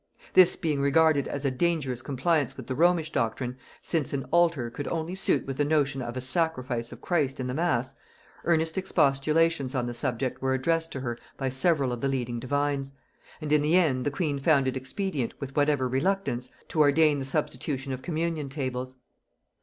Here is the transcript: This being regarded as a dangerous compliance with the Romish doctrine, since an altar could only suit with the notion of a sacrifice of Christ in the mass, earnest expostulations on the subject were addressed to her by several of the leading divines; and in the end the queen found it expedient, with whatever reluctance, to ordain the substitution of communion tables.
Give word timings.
This 0.33 0.55
being 0.55 0.79
regarded 0.81 1.27
as 1.27 1.45
a 1.45 1.51
dangerous 1.51 2.01
compliance 2.01 2.57
with 2.57 2.65
the 2.65 2.73
Romish 2.73 3.11
doctrine, 3.11 3.55
since 3.83 4.13
an 4.13 4.23
altar 4.31 4.71
could 4.71 4.87
only 4.87 5.13
suit 5.13 5.45
with 5.45 5.57
the 5.57 5.63
notion 5.63 6.01
of 6.01 6.17
a 6.17 6.21
sacrifice 6.21 6.91
of 6.91 7.01
Christ 7.01 7.39
in 7.39 7.45
the 7.45 7.53
mass, 7.53 7.93
earnest 8.43 8.79
expostulations 8.79 9.75
on 9.75 9.85
the 9.85 9.93
subject 9.93 10.41
were 10.41 10.55
addressed 10.55 10.91
to 10.93 11.01
her 11.01 11.19
by 11.37 11.49
several 11.49 11.91
of 11.93 12.01
the 12.01 12.07
leading 12.07 12.39
divines; 12.39 12.93
and 13.41 13.51
in 13.51 13.61
the 13.61 13.75
end 13.75 14.03
the 14.03 14.09
queen 14.09 14.39
found 14.39 14.67
it 14.67 14.75
expedient, 14.75 15.39
with 15.39 15.55
whatever 15.55 15.87
reluctance, 15.87 16.49
to 16.69 16.79
ordain 16.79 17.19
the 17.19 17.23
substitution 17.23 17.93
of 17.93 18.01
communion 18.01 18.49
tables. 18.49 18.95